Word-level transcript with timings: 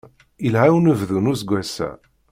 Ilha 0.45 0.63
unebdu 0.77 1.19
n 1.23 1.29
useggas-a. 1.31 1.89